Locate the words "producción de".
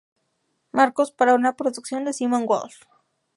1.55-2.13